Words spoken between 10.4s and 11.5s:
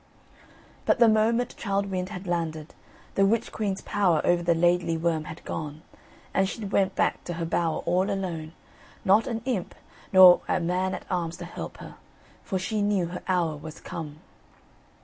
a man at arms to